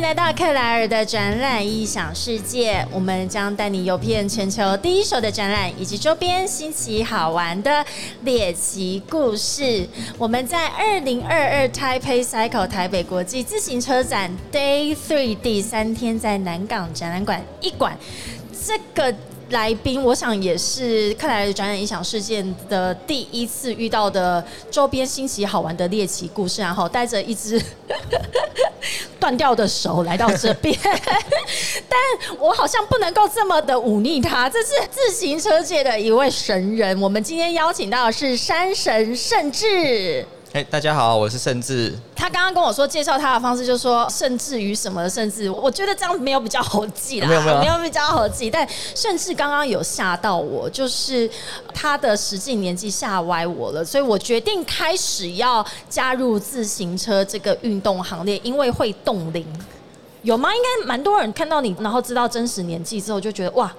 [0.00, 7.84] 来到克莱尔的展览异想世界，我们将带你游遍全球第一手的展览以及周边新奇好玩的
[8.22, 9.86] 猎奇故事。
[10.16, 17.96] 我们在二零二二 Taipei Cycle 台北国际自行车展 Day Three 第三天，在南港展览馆一馆，
[18.66, 19.14] 这个。
[19.50, 27.60] 来宾，我想也是克莱尔展览影响事件的第一次遇到的周边新奇好玩的猎奇故事，然后带着一只
[29.18, 30.72] 断掉的手来到这边，
[31.88, 31.98] 但
[32.38, 36.98] 我好像不能够这么的忤逆他，这是自行车界的一位神人。
[37.00, 40.24] 我们今天邀请到的是山神圣智。
[40.52, 41.96] 哎，大家好，我是盛智。
[42.16, 48.50] 他刚刚跟我说介绍他的方式，就是说甚至于什么甚至，我觉得这样没有比较好记啦，没有没有没有比较好记。
[48.50, 51.30] 但甚至刚刚有吓到我，就是
[51.72, 59.46] 他的实际年纪吓歪我了，所以我决定开始要加入自行车这个运动行列，因为会冻龄。
[60.22, 60.50] 有吗？
[60.52, 63.72] 应该蛮多人看到你，然后知道真实年纪之后，就觉得哇。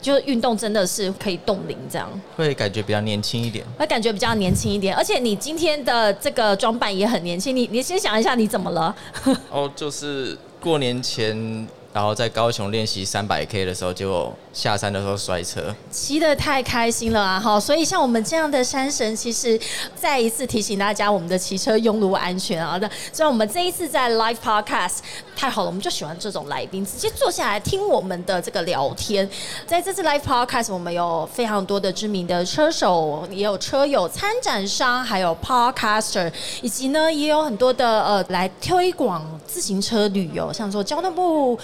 [0.00, 7.54] 就是运动真的是可以冻龄，这样会感觉比较年轻一点，会感觉比较年轻一点，而且你今天的这个装扮也很年轻。
[7.54, 8.94] 你你先想一下，你怎么了？
[9.50, 11.66] 哦，就是过年前。
[11.92, 17.40] 然后在高雄练习三百 K 的时候，结果下山的时候摔车，骑得太开心了啊！
[17.40, 19.58] 哈，所以像我们这样的山神，其实
[19.96, 22.78] 再一次提醒大家，我们的骑车拥路安全啊！
[22.78, 24.98] 的，所以我们这一次在 Live Podcast
[25.34, 29.28] 太好了，我们就喜欢这种来宾直接坐下来听我们的这个聊天。
[29.66, 41.58] 在这次 Live Podcast，我们有非常多的知名的车手，也有车友、参展商，还有 Podcaster，以及呢也有很多的呃来推广自行车旅游，像说交通部。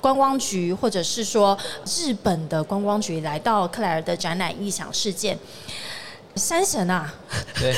[0.00, 1.56] 观光局，或者是说
[1.86, 5.38] 日本的观光局来到克莱尔的展览异想事件，
[6.36, 7.12] 山神啊，
[7.58, 7.74] 对，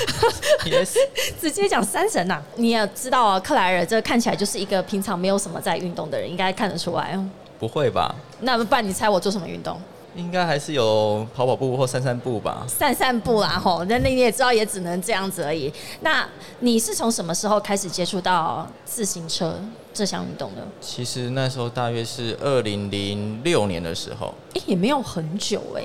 [0.71, 0.95] yes，
[1.41, 7.19] 直接讲山神呐，你也知道啊，克莱尔这看起来就是一个平常没有什么在运动的人，应该看得出来。
[7.59, 8.15] 不会吧？
[8.41, 9.81] 那不然你猜我做什么运动？
[10.17, 12.65] 应该还是有跑跑步或散散步吧。
[12.69, 15.73] 散散步啦，吼，那那你也知道，也只能这样子而已。
[16.01, 16.29] 那
[16.61, 19.59] 你是从什么时候开始接触到自行车
[19.93, 20.67] 这项运动的？
[20.81, 24.35] 其实那时候大约是二零零六年的时候。
[24.55, 25.85] 哎，也没有很久哎。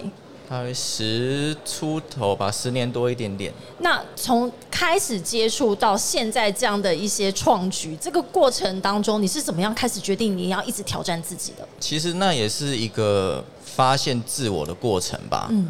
[0.49, 3.53] 大约十出头吧，十年多一点点。
[3.81, 11.67] 那从开始接触到现在这样的一些创举，这个过程当中，你是怎么样开始决定你要一直挑战自己的？
[11.79, 13.45] 其实那也是一个
[13.79, 15.47] 发现自我的过程吧。
[15.51, 15.65] 嗯，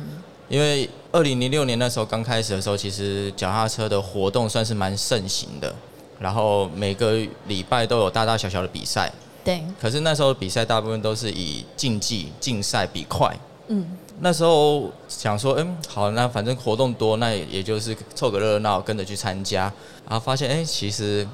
[0.48, 5.72] 因为二零零六年那时候刚开始的时候，其实脚踏车的活动算是蛮盛行的，
[6.18, 9.14] 然后每个礼拜都有大大小小的比赛。
[9.44, 9.62] 对。
[9.80, 13.32] 可是那时候比赛大部分都是以竞技竞赛比快。
[13.68, 13.96] 嗯。
[14.22, 19.72] 那时候想说，嗯，好，那反正活动多，那也就是凑个热闹，跟着去参加。
[20.10, 21.28] 然后发现，哎，其实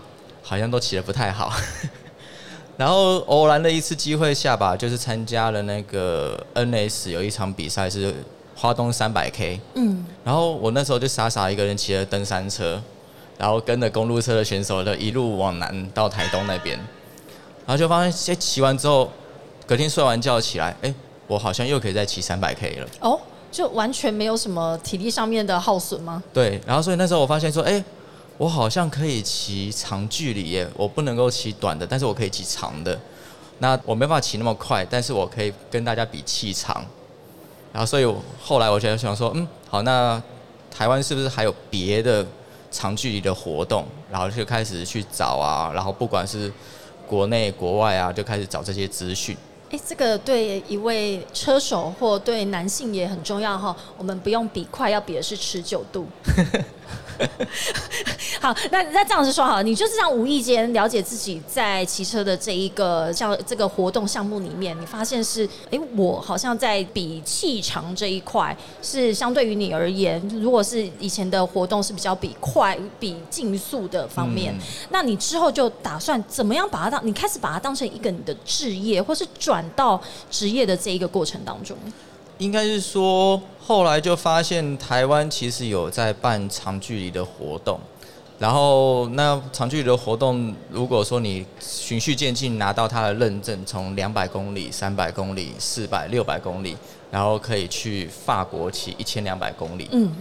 [0.43, 1.53] 好像都骑得不太好。
[2.77, 8.13] 然后偶然的一次机会下吧，就是参加了那个 NS 有一场比赛是
[8.55, 9.59] 花东三百 K。
[9.75, 10.05] 嗯。
[10.23, 12.81] 然后我那时候就傻傻一个人骑着登山车，
[13.37, 16.77] 然后跟着公路车的选手的一路往南到台东那边。
[17.65, 19.09] 然后就发现，哎，骑完之后，
[19.65, 20.93] 隔天睡完觉起来，哎。
[21.27, 23.19] 我好像又可以再骑三百 K 了哦，
[23.51, 26.21] 就完全没有什么体力上面的耗损吗？
[26.31, 27.83] 对，然后所以那时候我发现说，哎，
[28.37, 32.99] 我好像可以骑长距离耶，我不能够骑短的，但是我可以骑长的。
[33.59, 36.83] 那我没办法骑那么快，但是我可以跟大家比气长。
[37.71, 40.21] 然后所以后来我就想说，嗯，好，那
[40.69, 42.25] 台湾是不是还有别的
[42.69, 43.85] 长距离的活动？
[44.11, 46.51] 然后就开始去找啊，然后不管是
[47.07, 49.37] 国内国外啊，就开始找这些资讯。
[49.71, 53.75] 哎，这个对一位车手或对男性也很重要哈。
[53.97, 56.05] 我们不用比快，要比的是持久度。
[58.41, 74.53] 好，那那这样子说好，你就是这样无意间了解自己在骑车的这一个像这个活动项目里面，你发现是，哎，我好像在比气长这一块是相对于你而言，如果是以前的活动是比较比快、比竞速的方面，
[74.89, 77.07] 那你之后就打算怎么样把它当？
[77.07, 81.77] 你开始把它当成一个你的职业，或是转到职业的这一个过程当中。
[82.37, 87.79] 应该是说，后来就发现台湾其实有在办长距离的活动，
[88.37, 96.75] 然后那长距离的活动，如果说你循序渐进拿到它的认证，从两百公里、三百公里、四百、六百公里，
[97.09, 99.87] 然后可以去法国骑一千两百公里。
[99.93, 100.11] 嗯，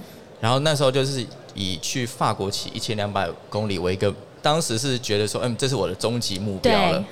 [0.41, 7.05] 然后那时候就是以去法国骑一千两百公里为一个，当时是觉得说，嗯，这是我的终极目标了。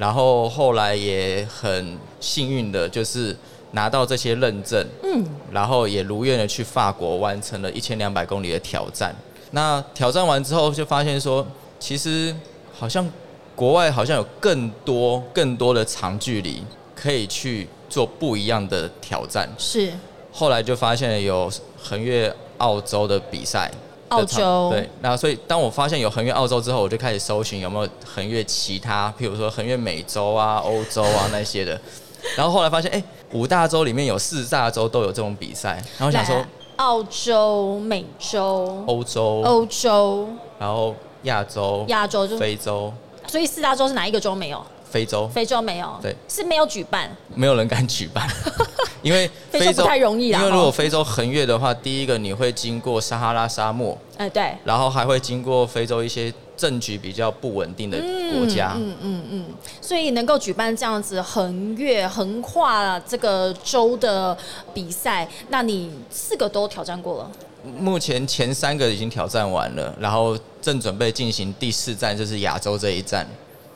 [0.00, 3.36] 然后后来也很幸运的，就是。
[3.72, 9.14] 拿到这些认证，嗯，然后也如愿的去法国完成了一千两百公里的挑战。
[9.52, 11.46] 那挑战完之后，就发现说，
[11.78, 12.34] 其实
[12.76, 13.08] 好像
[13.54, 16.64] 国外好像有更多更多的长距离
[16.96, 19.48] 可以去做不一样的挑战。
[19.56, 19.92] 是
[20.32, 21.48] 后来就发现有
[21.80, 23.70] 横越澳洲的比赛，
[24.10, 24.68] 澳洲。
[24.70, 31.80] 对，那所以当我发现有横越澳洲之后，我就开始搜寻有没有横越其他，譬如说横越美洲啊、欧洲啊那些的。
[32.36, 33.02] 然后后来发现，哎、
[33.32, 36.46] 五大洲里面有四大洲都有这种比赛，然后我想说来
[36.76, 40.28] 澳洲、美洲、欧洲，欧洲、
[40.58, 42.92] 然后亚洲、亚洲就，非洲、
[43.26, 44.62] 所以四大洲是哪一个洲没有？
[44.90, 47.10] 非洲，非洲没有，对，是没有举办。
[47.34, 48.28] 没有人敢举办，
[49.02, 57.96] 因为非洲不太容易啦因为如果哦非洲横越的话，第一个你会经过撒哈拉沙漠，哎、对，然后还会经过非洲一些政局比较不稳定的
[58.34, 58.72] 国家。
[58.76, 59.46] 嗯嗯嗯，
[59.80, 64.36] 所以能够举办这样子横越、横跨这个州的
[64.74, 67.30] 比赛，那你四个都挑战过了。
[67.78, 73.26] 目前前三个已经挑战完了，然后正准备进行第四站，就是亚洲这一站。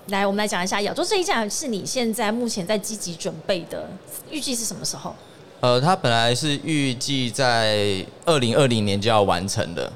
[0.09, 3.89] 来，我们来讲一下亚洲这一站是你现在目前在积极准备的，
[4.31, 5.15] 预计是什么时候？
[5.61, 9.91] 呃，它本来是预计在二零二零年就要完成的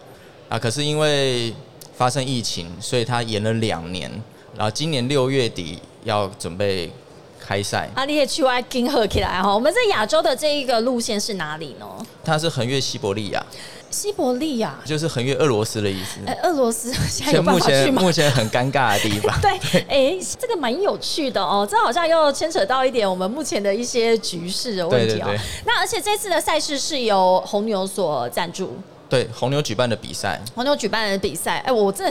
[0.48, 1.52] 啊，可是因为
[1.94, 4.10] 发生疫情，所以它延了两年，
[4.56, 6.90] 然后今年六月底要准备
[7.38, 7.90] 开赛。
[7.94, 11.86] 阿里去 Y 金合起来哈，我们在亚洲的这一个路线是哪里呢？
[12.24, 13.44] 它是横越西伯利亚，
[13.90, 16.20] 西伯利亚，就是横越俄罗斯的意思。
[16.26, 17.84] 哎、俄罗斯 现在有现目办法去吗？
[17.84, 19.34] 前 目前很尴尬的地方。
[19.40, 19.50] 对，
[19.88, 25.24] 哎、这个蛮有趣的哦，这好像又牵扯到一点我们目前的一些局势的问题哦。
[25.24, 28.76] 对对对那而且这次的赛事是由红牛所赞助，
[29.08, 32.10] 对，红牛举办的比赛，红牛举办的比赛，哎、我这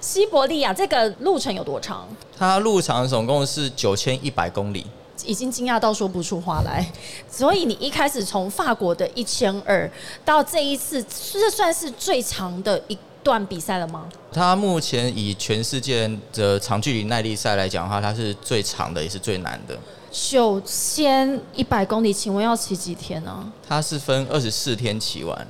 [0.00, 2.06] 西伯利亚这个路程有多长？
[2.38, 4.84] 它路长总共是九千一百公里。
[5.24, 6.84] 已经惊讶到说不出话来，
[7.30, 9.90] 所以你一开始从法国的一千二
[10.24, 14.08] 到这一次，这算是最长的一段比赛了吗？
[14.32, 19.76] 它目前以全世界的长距离耐力赛来讲的话，它是最长的，也是最难的。
[20.12, 23.52] 九千一百公里，请问要骑几天呢？
[23.68, 25.46] 它是分二十四天骑完，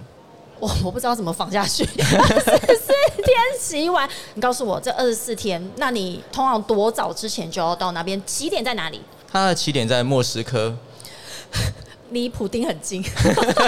[0.59, 2.93] 我我不知道怎么放下去，二十四
[3.23, 4.09] 天骑完。
[4.35, 8.21] 你告诉我这二十四天，那你通常多早之前就要到那边？
[8.27, 9.01] 起点在哪里？
[9.31, 10.75] 它的起点在莫斯科，
[12.11, 13.03] 离普丁很近，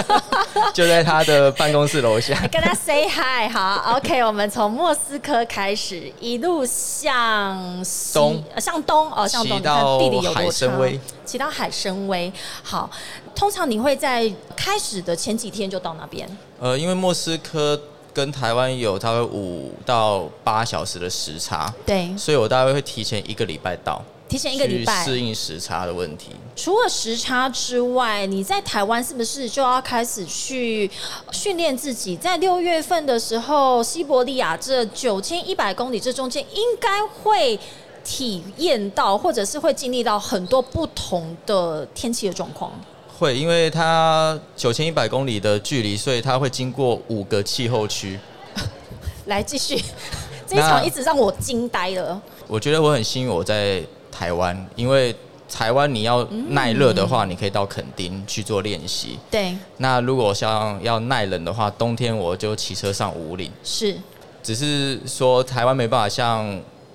[0.73, 2.33] 就在他的办公室楼下。
[2.51, 8.43] 跟他 say hi 好，OK，我们从莫斯科开始，一路向西东。
[8.55, 10.99] 呃向东哦，向东，到地理有多海参长崴？
[11.25, 12.31] 骑到海参崴。
[12.63, 12.89] 好，
[13.35, 16.27] 通常你会在开始的前几天就到那边，
[16.59, 17.79] 呃，因为莫斯科
[18.13, 26.29] 跟台湾有大概五到八小时的时差，对，所以我大概会提前一个礼拜到，提前一个礼拜适应时差的问题。
[26.55, 30.89] 除了时差之外，你在台湾是不是就要开始去
[31.31, 32.15] 训练自己？
[32.15, 37.59] 在六月份的时候，西伯利亚这九千一百公里这中间，应该会
[38.03, 42.71] 体验到，或者是会经历到很多不同的天气的状况。
[43.17, 48.19] 会，因为它九千一百公里的距离，所以它会经过五个气候区。
[49.25, 49.81] 来继续，
[50.47, 52.21] 这一场一直让我惊呆了。
[52.47, 53.83] 我觉得我很幸运，我在
[54.19, 55.15] 台湾，因为
[55.49, 59.17] 台湾你要耐热的话，你可以到垦丁去做练习。
[59.31, 63.49] 对，那如果像要耐冷的话，冬天我就骑车上五岭。
[63.63, 63.95] 是
[64.43, 66.45] 只是说台湾没办法像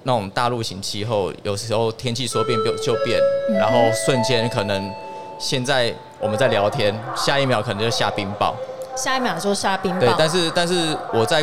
[0.03, 3.19] 那种大陆型气候，有时候天气说变就就变，
[3.59, 4.93] 然后瞬间可能
[5.39, 8.53] 现在我们在聊天，下一秒可能就下冰雹。
[8.95, 10.15] 下一秒就下冰雹对，雹。
[10.19, 11.43] 但是但是我在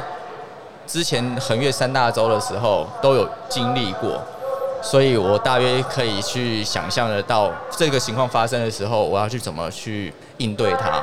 [0.86, 4.22] 之前横越三大洲的时候都有经历过，
[4.82, 11.02] 所以我大约可以去想象得到这个情况发生的时候，我要去怎么去应对它。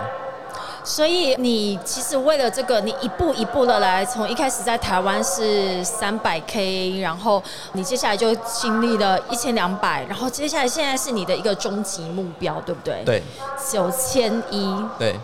[0.85, 7.43] 所以你其实为了这个，你一步一步的来，从一开始在台湾是三百 K，然后
[7.73, 13.23] 你接下来就经历了一千两百，然后接下来现在是你的一个终极目标，对不对？，对
[13.71, 14.75] 九千一。
[14.99, 15.15] 对，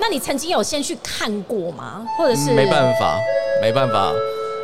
[0.00, 2.04] 那你曾经有先去看过吗？
[2.18, 3.16] 或者是没办法，
[3.62, 4.10] 没办法。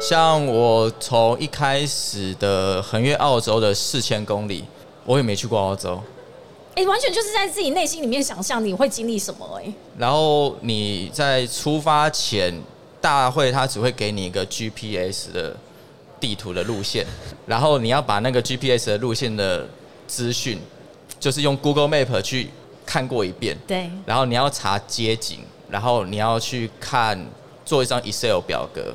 [0.00, 4.64] 像我从一开始的横越澳洲的四千公里，
[5.04, 6.00] 我也没去过澳洲。
[6.74, 12.52] 哎、完全就是在自己内心里面想象你会经历什么、哎，然后你在出发前，
[13.00, 15.56] 大会它只会给你一个 GPS 的
[16.18, 17.06] 地图的路线，
[17.46, 19.66] 然后你要把那个 GPS 的路线的
[20.08, 20.58] 资讯，
[21.20, 22.50] 就是用 Google Map 去
[22.84, 25.38] 看过一遍，对，然后你要查街景，
[25.70, 27.24] 然后你要去看
[27.64, 28.92] 做一张 Excel 表格，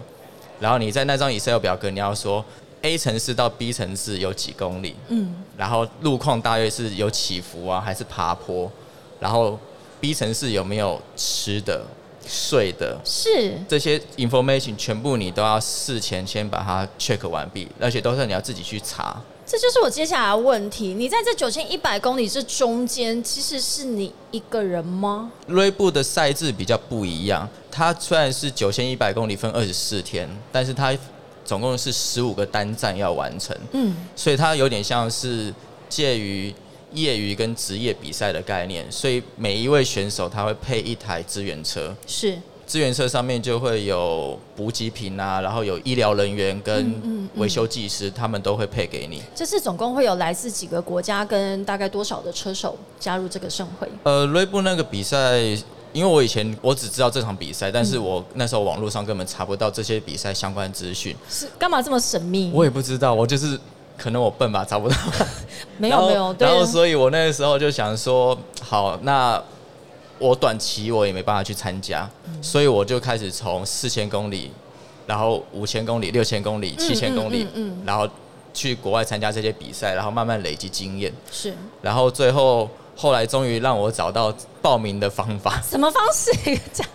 [0.60, 2.44] 然后你在那张 Excel 表格你要说
[2.82, 8.72] A 城市到 B 城市有几公里，嗯，然后路况大约是有起伏啊，还是爬坡，
[9.20, 9.60] 然后
[10.00, 11.86] B 城市有没有吃的，
[12.26, 19.22] 睡的，是这些 information 全部你都要事前先把它 check 完毕，而且都是你要自己去查。
[19.50, 20.94] 这就是我接下来的问题。
[20.94, 25.32] 你在这九千一百公里这中间，其实是你一个人吗？
[25.48, 30.96] 锐步的赛制比较不一样，它虽然是九千一百公里分二十四天，但是它
[31.44, 35.52] 总共是十五个单站要完成，嗯，所以它有点像是
[35.90, 36.54] 介于
[36.94, 42.38] 业余跟职业比赛的概念，所以每一位选手他会配一台支援车，是。
[42.70, 49.24] 资源车上面就会有补给品啊，然后有医疗人员跟维修技师，他们都会配给你。
[49.34, 53.90] 这次总共会有来自几个国家跟大概多少的车手加入这个盛会？
[54.04, 55.40] 呃，瑞布那个比赛，
[55.92, 61.16] 因为我以前我只知道这场比赛，但是我那时候网络上根本查不到这些比赛相关资讯。
[61.28, 62.52] 是干嘛这么神秘？
[62.54, 63.60] 我也不知道，我就是
[63.98, 64.96] 可能我笨吧，查不到。
[65.80, 69.42] 没有没有，然后所以我那个时候就想说，好那。
[70.20, 72.08] 我短期我也没办法去参加，
[72.42, 74.52] 所以我就开始从四千公里，
[75.08, 77.48] 然后五千公里、六千公里、七千公里，
[77.86, 78.08] 然后
[78.54, 81.12] 去国外参加这些比赛，然后慢慢累积经验。
[81.32, 85.62] 是，然后最后后来终于让我找到报名的方法。
[85.62, 86.32] 什么方式？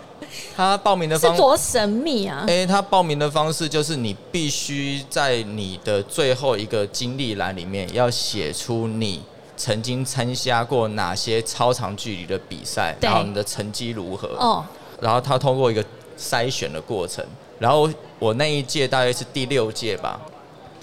[0.55, 2.45] 他报名的方是多神秘啊！
[2.47, 9.21] 哎，他报名的方式就是你必须在你的最后一个经历栏里面要写出你。
[9.57, 12.95] 曾经参加过哪些超长距离的比赛？
[13.01, 14.27] 然后你的成绩如何？
[14.37, 14.65] 哦，
[15.01, 15.83] 然后他通过一个
[16.17, 17.25] 筛选的过程，
[17.59, 20.19] 然后我那一届大约是第六届吧，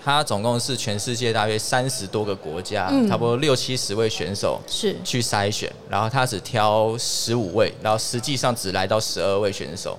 [0.05, 9.99] 他总共是全世界大约三十多个国家，差不多六七十位选手是去筛选，然后他只挑十五位，然后实际上只来到十二位选手。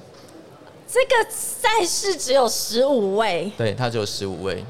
[0.88, 3.52] 这个赛事只有十五位？
[3.58, 4.64] 对，他只有十五位。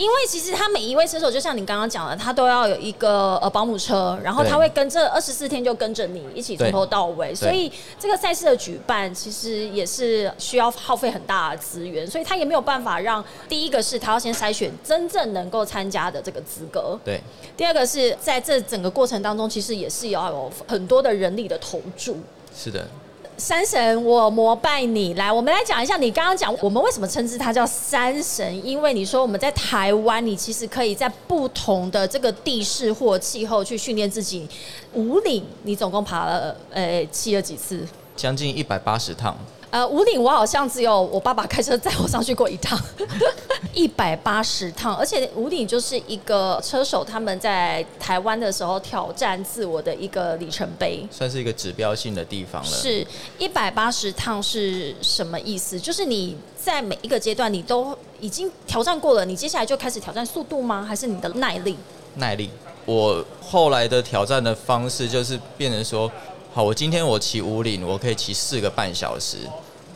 [0.00, 17.20] 因为其实他每一位车手，就像你刚刚讲的，他都要有一个呃保姆车，然后他会跟这二十四天就跟着你一起从头到尾，所以这个赛事的举办其实也是需要耗费很大的资源，所以他也没有办法让第一个是他要先筛选真正能够参加的这个资格，对，
[17.54, 22.16] 第二个是在这整个过程当中，其实也是要有很多的人力的投注，
[22.56, 22.88] 是的。
[23.40, 25.14] 山神，我膜拜你。
[25.14, 28.66] 来，我们来讲一下，你刚刚讲我们为什么称之它叫山神？
[28.66, 34.46] 因为你说我们在台湾，你其实可以在不同的这个地势或气候去训练自己。
[34.92, 37.82] 五岭，你总共爬了呃七了几次？
[38.14, 39.34] 将近一百八十趟。
[39.70, 42.76] 呃，五岭我好像只有我爸爸开车载我上去过一趟，
[43.72, 52.68] 一百八十趟，而且五岭就是一个车手他们在台湾的时候挑战自我的一个里程碑，算是一个指标性的地方了。
[52.68, 53.06] 是
[53.38, 55.78] 一百八十趟是什么意思？
[55.78, 60.84] 就是你在每一个阶段你都已经挑战过了，你接下来就开始挑战速度吗？
[60.86, 61.76] 还是你的耐力？
[62.16, 62.50] 耐力。
[62.86, 66.10] 我后来的挑战的方式就是变成说。
[66.52, 69.36] 好，我今天我骑五岭，我可以骑四个半小时，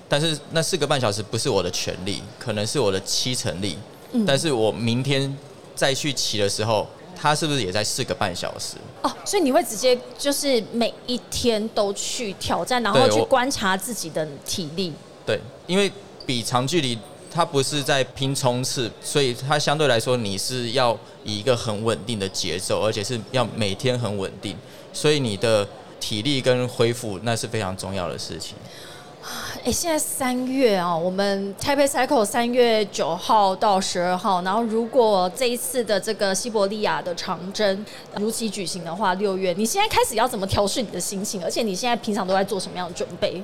[0.09, 3.77] 但是那四个半小时不是我的全力，可能是我的七成力。
[4.13, 5.37] 嗯，但是我明天
[5.75, 6.87] 再去骑的时候，
[7.21, 8.77] 它是不是也在四个半小时？
[9.03, 14.93] 哦，所以你会直接就是每一天都去挑战，然后去观察自己的体力。
[15.27, 15.91] 对，因为
[16.25, 16.97] 比长距离
[17.33, 24.57] 它不是在拼冲刺，所以它相对来说你是要以一个很稳定的节奏，而且是要每天很稳定，
[24.93, 25.67] 所以你的。
[26.05, 28.55] 体力跟恢复那是非常重要的事情。
[29.65, 37.87] 哎，现在三月啊，我们 Taipei Cycle 三月九号到十二号，然后如果这一次的这个西伯利亚的长征
[38.19, 41.43] 如期举行的话，六月，你现在开始要怎么调试你的心情？
[41.43, 43.43] 而且你现在平常都在做什么样的准备？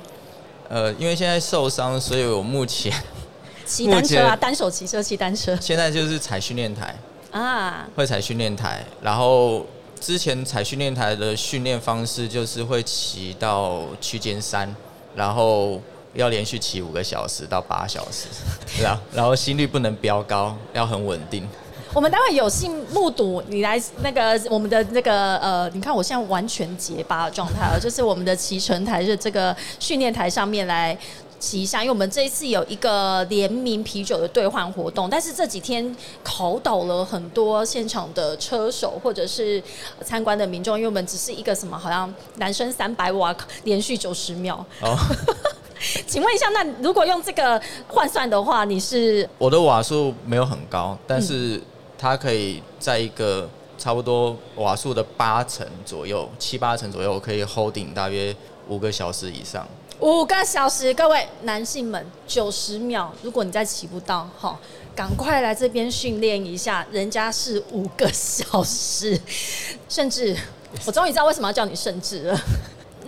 [0.68, 2.92] 呃，因为现在受伤，所以我目前
[3.64, 5.56] 骑单车啊，单手骑车骑单车。
[5.62, 6.94] 现在就是踩训练台
[7.30, 9.64] 啊，会踩训练台，然后。
[10.00, 14.74] 之前踩训练台的训练方式就是会骑到区间三，
[15.14, 15.80] 然后
[16.14, 18.26] 要连续骑五个小时到八小时，
[18.82, 21.46] 然后然后心率不能飙高，要很稳定。
[21.92, 30.96] 我们待会有幸目睹你来那个我们的那个呃，你看我现在完全结巴的状态了，就是我们的骑乘台是这个训练台上面来。
[31.40, 39.60] 骑一下，因为我们这一次有一个联名啤酒的兑换活动，但是这几天考倒了很多现场的车手或者是
[40.04, 44.54] 参观的民众，因为我们只是一个什么，好像男生三百瓦连续九十秒。
[44.82, 44.94] 哦，
[46.06, 51.58] 请问一下，那如果用这个换算的话，你是我的瓦数没有很高，但是
[51.96, 58.36] 它可以在一个差不多瓦数的八成左右，七八成左右，可以 holding 大约
[58.68, 59.66] 五个小时以上。
[60.00, 63.12] 五个小时，各位男性们，九十秒。
[63.22, 64.58] 如果你再骑不到，哈，
[64.96, 66.86] 赶快来这边训练一下。
[66.90, 69.20] 人家是五个小时，
[69.90, 70.34] 甚至
[70.86, 72.40] 我终于知道为什么要叫你甚至了。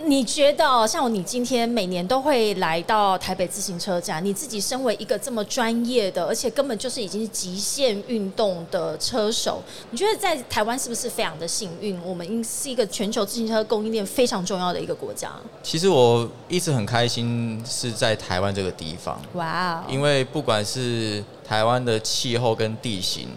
[0.05, 11.97] 你觉得像你今天每年都会来到台北自行车展，你自己身为一个这么专业的，而且根本就是已经是极限运动的车手，你觉得在台湾是不是非常的幸运？
[12.03, 15.31] 我们应是一个全球自行车供应链非常重要的一个国家。
[15.61, 23.29] 其实我一直很开心是在台湾这个地方，哇，因为不管是台湾的气候跟地形，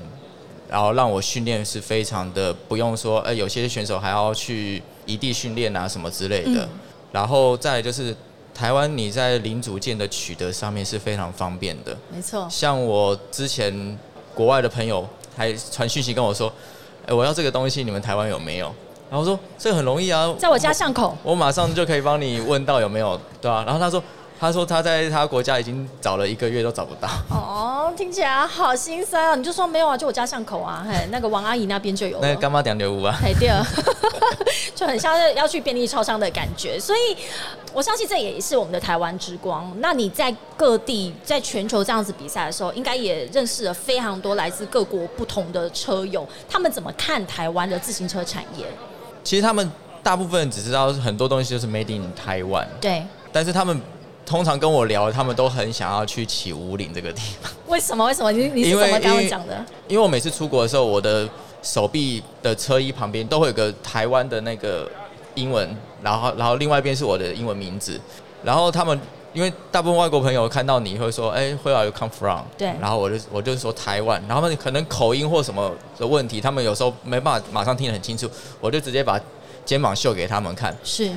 [0.69, 4.83] 然后让我训练是非常的不用说，哎，有些选手还要去。
[5.07, 6.69] 异地训练啊，什么之类的，
[7.13, 8.15] 然后再就是
[8.53, 11.97] 台湾，你在零组件的取得上面是非常方便的。
[12.13, 13.99] 没错，像我之前
[14.35, 16.53] 国外的朋友还传讯息跟我说
[17.07, 18.75] ：“哎，我要这个东西，你们台湾有没有？”
[19.09, 24.03] 然后说：“这个很容易啊，在我家巷口，我马上就可以帮你问到有没有，对啊？”然后他说。
[24.39, 27.09] 他说他在他国家已经找了一个月都找不到。
[27.31, 29.35] 哦，听起来好心酸啊。
[29.35, 32.19] 你就说没有啊，就我家巷口啊，嘿，那个王阿姨那边就有。
[32.21, 33.17] 那干妈点牛五啊？
[33.23, 33.49] 嘿，对，
[34.77, 36.79] 就很像是要去便利超商的感觉。
[36.79, 37.17] 所以
[37.73, 39.75] 我相信这也是我们的台湾之光。
[39.79, 46.29] 那你在各地在全球这样子比赛的时候，应该也认识了非常多来自各国不同的车友。
[46.49, 48.67] 他们怎么看台湾的自行车产业？
[49.25, 52.69] 其实他们大部分只知道很多东西就是 made in 台湾。
[52.79, 53.03] 对。
[53.33, 53.81] 但是他们。
[54.27, 57.51] 通常跟我聊，他们都很想要去起五岭这个地方。
[57.69, 58.05] 为什么？
[58.05, 58.33] 为什么？
[58.33, 59.65] 你你是怎么跟我讲的？
[59.87, 61.29] 因为我每次出国的时候，我的
[61.63, 64.91] 手臂的车衣旁边都会有个台湾的那个
[65.37, 68.01] 英文，然后然后另外一边是我的英文名字。
[68.43, 69.01] 然后他们
[69.33, 72.73] 因为大部分外国朋友看到你会说：“哎，Where are you come from？” 对。
[72.81, 74.21] 然后我就我就说台湾。
[74.27, 78.29] 然后他们可能口音或什么的问题，他们有时候没办法马上听得很清楚，
[78.61, 79.21] 我就直接把
[79.65, 80.77] 肩膀秀给他们看。
[80.83, 81.11] 是。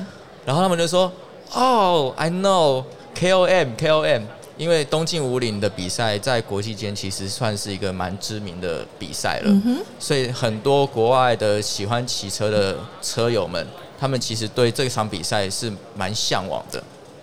[0.44, 1.10] 然后他们就说
[1.54, 2.84] ：“，Oh,，I know。”
[3.18, 4.22] KOM KOM，
[4.56, 9.62] 因为东京五岭的比赛在国际间其实算是一个蛮知名的比赛了，
[9.98, 13.66] 所以很多国外的喜欢骑车的车友们，
[13.98, 16.82] 他们其实对这场比赛是蛮向往的。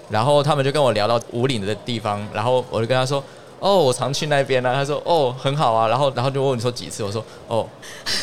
[0.09, 3.23] 然后他们就跟我聊到五岭的地方，然后我就跟他说。
[3.59, 4.71] 哦，我常去那边呢。
[4.73, 5.87] 他说，哦，很好啊。
[5.87, 7.03] 然后，然后就问你说几次？
[7.03, 7.67] 我说，哦，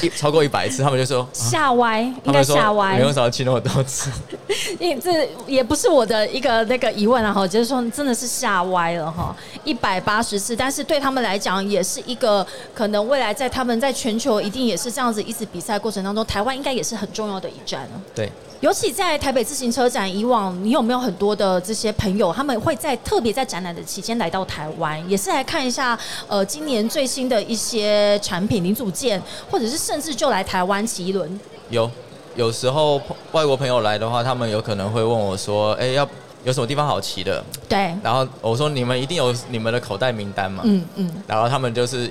[0.00, 0.82] 一超过一百次。
[0.82, 2.98] 他们就说吓歪，应该吓歪。
[2.98, 4.10] 你为什么去那么多次？
[4.78, 10.54] 因为这也不是我的一个那个疑问啊，哈，就是说真的是吓歪了哈，一百八十次。
[10.54, 18.30] 但是对他们来讲，也是一个可能未来在他们在全球一定也是这样子一直比赛过程当中，台湾应该也是很重要的一站对。
[18.64, 31.38] 尤其在台北自行车展，以往你有没有很多的这些朋友，他们会在特别在展览的期间来到台湾，也是来看一下呃今年最新的一些产品零组件，或者是甚至就来台湾骑一轮。
[31.68, 31.90] 有，
[32.36, 32.98] 有时候
[33.32, 36.08] 外国朋友来的话，他们有可能会问我说：“哎，要
[36.44, 37.94] 有什么地方好骑的？”对。
[38.02, 41.12] 然后我说：“你们一定有你们的口袋名单嘛？”嗯嗯。
[41.26, 42.10] 然后他们就是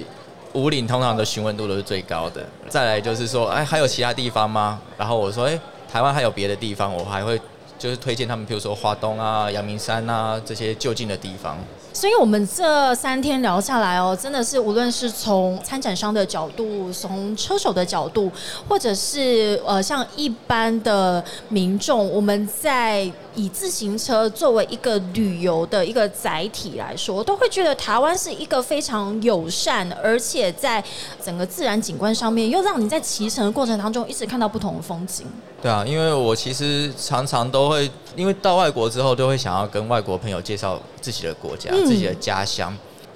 [0.53, 2.45] 五岭通常的询问度都是最高的。
[2.69, 5.59] 再来就是说：“哎，还有其他地方吗？”然后我说：“哎。”
[5.93, 7.39] 台湾还有别的地方，我还会
[7.83, 11.57] 就是推荐他们，比如说华东啊、阳明山啊这些就近的地方。
[11.91, 18.31] 所以，我们这三天聊下来哦，真的是无论是从参展商的角度，从车手的角度，
[18.69, 30.81] 或者是呃像一般的民众，我们在以自行车作为一个旅游的一个载体来说，都会觉得台湾是一个非常友善，而且在
[31.21, 35.27] 整个自然景观上面，又让你在骑乘的过程当中一直看到不同的风景。
[35.61, 41.69] 对啊，因为我其实常常都会，因为到外国之后，都会想要跟外国朋友介绍自己的国家。
[41.85, 42.75] 自己的家乡，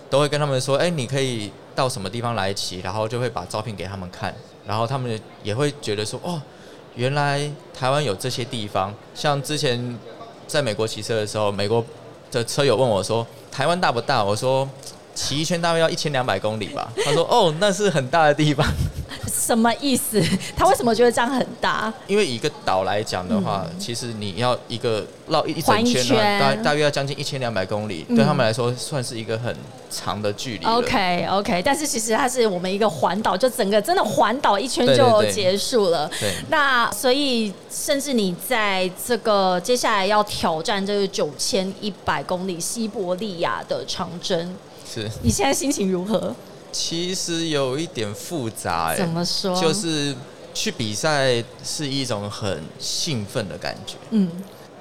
[0.09, 4.33] 都会跟他们说：“哎，你可以到什么地方来骑？”然后就会把照片给他们看，
[4.65, 6.41] 然后他们也会觉得说：“哦，
[6.95, 9.97] 原来台湾有这些地方。”像之前
[10.47, 11.83] 在美国骑车的时候，美国
[12.31, 14.67] 的车友问我说：“台湾大不大？”我说
[15.15, 18.65] ：“骑一圈大概要一千两百公里吧。”他说：“哦，那是很大的地方。”
[19.27, 20.21] 什么意思？
[20.55, 21.93] 他为什么觉得这样很大？
[22.07, 29.55] 因为一个岛来讲的话，其实你要一个绕一整圈，大大约要将近一千两百公里，对他们来说算是一个很
[29.89, 30.65] 长的距离。
[30.65, 36.09] OK OK，但是其实它是我们一个环岛，就整个真的环岛一圈就结束了。
[36.19, 46.35] 对，那所以甚至你在这个接下来要挑战这个九千一百公里西伯利亚的长征，是你现在心情如何？
[46.79, 49.59] 其实有一点复杂，怎么说？
[49.59, 50.15] 就是
[50.53, 53.95] 去比赛是一种很兴奋的感觉。
[54.11, 54.29] 嗯，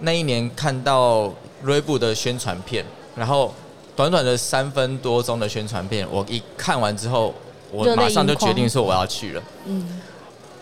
[0.01, 1.33] 那一年看到
[1.63, 2.85] 锐步的宣传片，
[3.17, 3.55] 然后
[3.97, 7.35] 短短的三分多钟的宣传片，我一看完之后，
[7.73, 9.43] 我马上就决定说我要去了。
[9.65, 9.99] 嗯，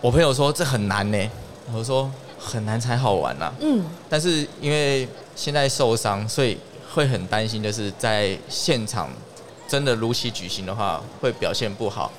[0.01, 1.31] 我朋友说这很难呢，
[1.75, 3.53] 我说很难才好玩呐。
[3.61, 6.57] 嗯，但是因为现在受伤，所以
[6.95, 9.11] 会很担心，就是在现场。
[9.75, 12.13] 真的如期举行的话，会表现不好，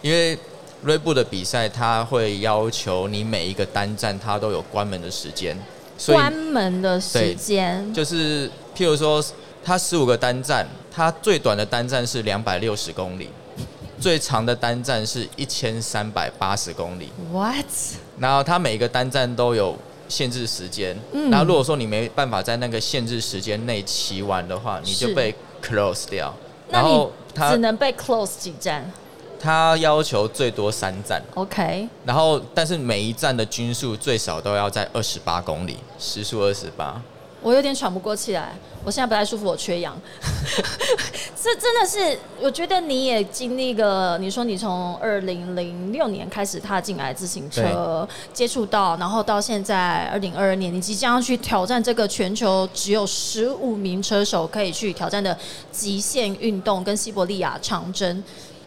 [0.00, 0.38] 因为
[0.82, 5.54] 锐步的比赛，它会要求你每一个单站它都有关门的时间，
[5.98, 9.22] 所以关门的时间就是譬如说，
[9.62, 13.28] 它十五个单站，它最短的单站是两百六十公里，
[14.00, 17.10] 最长的单站是一千三百八十公里。
[17.30, 17.66] what？
[18.18, 19.76] 然后它每一个单站都有
[20.08, 26.34] 限制时间，嗯然后如果说你没办法在那个限制时间内骑完的话，你就被 close 掉。
[26.72, 28.90] 那你然后它只能被 close 几站
[29.38, 37.02] 他要求最多三站，？OK，然后但是每一站的均速最少都要在二十八公里，时速二十八。
[37.42, 38.52] 我有点喘不过气来，
[38.84, 40.00] 我现在不太舒服，我缺氧。
[41.42, 44.16] 这真的是，我觉得你也经历了。
[44.18, 55.36] 你说你从二零零六年开始踏进来自行车接触到，然后到现在二零二二年，你即将要去挑战这个全球只有十五名车手可以去挑战的
[55.72, 58.22] 极限运动，跟西伯利亚长征。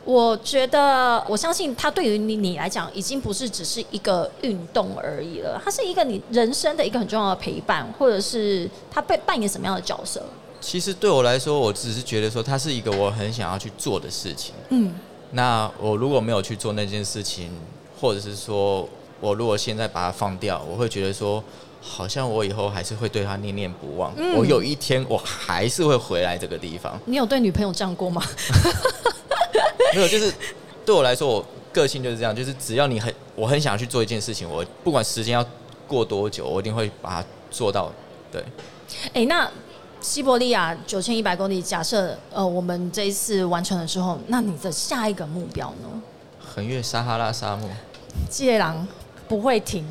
[0.05, 10.23] 我觉得，我相信它对于你你来讲，已经不是只是一个运动而已了，它是一个你人生的一个很重要的陪伴，或者是它被扮演什么样的角色？
[10.61, 14.53] 其实对我来说，我只是觉得说它是一个我很想要去做的事情。
[14.69, 14.93] 嗯，
[15.31, 17.51] 那我如果没有去做那件事情，
[17.99, 18.87] 或者是说
[19.19, 21.43] 我如果现在把它放掉，我会觉得说，
[21.81, 24.13] 好像我以后还是会对他念念不忘。
[24.17, 26.99] 嗯我有一天我还是会回来这个地方。
[27.05, 28.23] 你有对女朋友这样过吗？
[29.93, 30.33] 没有，就是
[30.85, 35.45] 对我来说，我个性就是这样，就是只要你很我很想去做一件事情，我不管时间要
[35.87, 37.91] 过多久，我一定会把它做到。
[38.31, 38.43] 对，
[39.13, 39.49] 哎、那
[40.01, 46.01] 西伯利亚九千一百公里，假设呃我们这一次完成了之后，那你的下一个目标呢？
[46.39, 47.69] 横越撒哈拉沙漠，
[48.29, 48.87] 借狼
[49.27, 49.85] 不会停，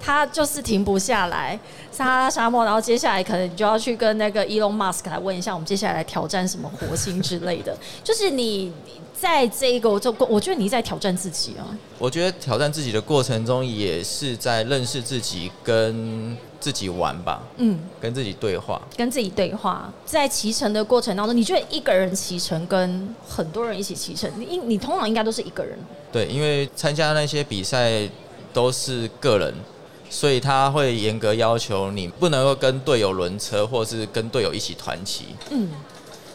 [0.00, 1.58] 他就是停不下来。
[1.92, 7.76] 撒哈拉沙漠，然后接下来可能你就要去跟那个 Elon Musk 来问一下，我们接下来来挑战什么火星之类的。
[8.02, 8.72] 就是你
[9.12, 11.66] 在这一个，我就我觉得你在挑战自己啊。
[11.98, 18.80] 我觉得挑战自己的过程中，也是在认识自己，跟自己玩吧，嗯，跟自己对话。
[18.96, 25.78] 跟自己对话，在骑乘的过程当中，你觉得一个人骑乘跟很多人一起骑乘，你你通常应该都是一个人。
[26.10, 28.08] 对，因为参加那些比赛
[28.54, 29.54] 都是个人，
[30.10, 35.36] 所以他会严格要求你不能够跟队友轮车，或是跟队友一起团骑。
[35.50, 35.70] 嗯，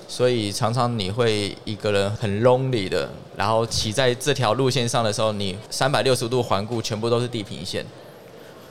[0.08, 7.86] 所以常常你会一个人很 lonely 的，然后骑在这条路线上的时候，你三百六十度环顾，全部都是地平线。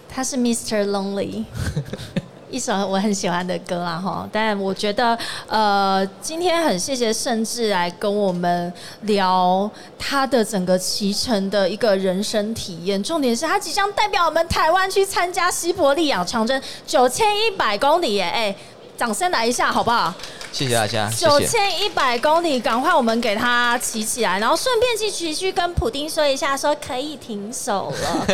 [0.09, 0.89] 他是 Mr.
[0.89, 1.45] Lonely，
[2.55, 4.29] 一首我很喜欢的歌啊哈。
[4.31, 13.03] 但我觉得，呃，今天很谢谢盛志来跟我们聊他的整个骑乘的一个人生体验。
[13.03, 18.23] 重点是他即将代表我们台湾去参加西伯利亚长征九千一百公里耶！
[18.23, 18.55] 哎，
[18.97, 20.13] 掌声来一下好不好？
[20.53, 21.41] 谢谢大家，九。
[21.41, 28.27] 千一百公里，赶快我们给他骑起来，然后顺便去去去跟普丁说一下，说可以停手了。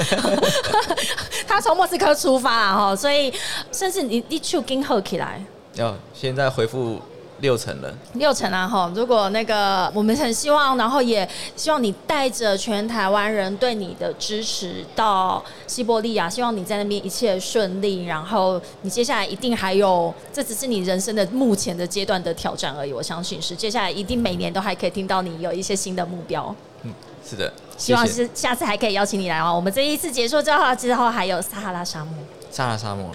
[1.49, 3.33] 他从莫斯科出发了哈，所以
[3.73, 5.43] 甚至你你去跟后起来。
[5.75, 7.01] 要现在回复
[7.41, 8.91] 六成了，六成啊哈！
[8.95, 18.05] 如果那个我们很希望，然后也希望你带着全台湾人对你的支持到西伯利亚，希望你在那边一切顺利。
[18.05, 22.93] 然后你接下来一定还有，这只是你人生的目前的阶段的挑战而已。
[22.93, 26.55] 我相信是，接下来一定每年都还可以听到你有一些新的目标。
[26.83, 26.93] 嗯
[27.29, 29.55] 是的，希望是下次还可以邀请你来哦。
[29.55, 32.15] 我们这一次结束之后，之后还有撒哈拉沙漠。
[32.51, 33.11] 撒哈拉沙漠。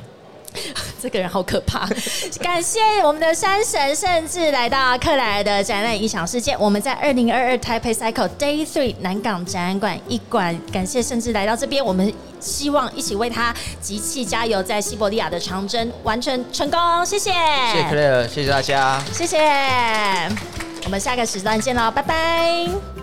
[1.01, 1.87] 这个人好可怕！
[2.41, 6.55] 感谢我们的山神甚至来到克莱尔的展览异想世界。
[6.57, 11.83] 我们在二零二二 Taipei Cycle Day Three 南港展览馆一馆，感谢甚至来到这边。
[11.83, 17.05] 我们希望一起为他集气加油，在西伯利亚的长征完成成功。
[17.05, 17.31] 谢谢，
[17.71, 19.01] 谢谢 Clare，谢谢大家。
[19.11, 19.37] 谢谢。
[20.83, 22.94] 我们下个时段见喽，拜拜。